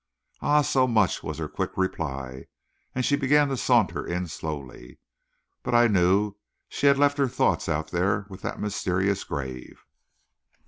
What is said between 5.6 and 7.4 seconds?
But I knew she left her